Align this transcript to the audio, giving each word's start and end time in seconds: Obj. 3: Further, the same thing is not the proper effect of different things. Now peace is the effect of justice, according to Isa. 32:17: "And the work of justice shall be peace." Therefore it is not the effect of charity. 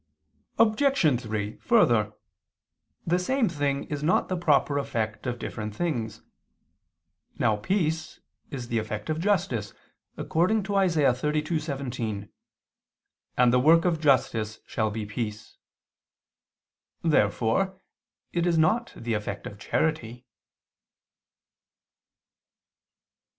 Obj. 0.57 1.21
3: 1.21 1.57
Further, 1.57 2.13
the 3.05 3.19
same 3.19 3.47
thing 3.47 3.83
is 3.83 4.01
not 4.01 4.29
the 4.29 4.35
proper 4.35 4.79
effect 4.79 5.27
of 5.27 5.37
different 5.37 5.75
things. 5.75 6.23
Now 7.37 7.57
peace 7.57 8.19
is 8.49 8.69
the 8.69 8.79
effect 8.79 9.11
of 9.11 9.19
justice, 9.19 9.75
according 10.17 10.63
to 10.63 10.81
Isa. 10.81 11.01
32:17: 11.01 12.29
"And 13.37 13.53
the 13.53 13.59
work 13.59 13.85
of 13.85 14.01
justice 14.01 14.59
shall 14.65 14.89
be 14.89 15.05
peace." 15.05 15.57
Therefore 17.03 17.79
it 18.33 18.47
is 18.47 18.57
not 18.57 18.93
the 18.95 19.13
effect 19.13 19.45
of 19.45 19.59
charity. 19.59 20.25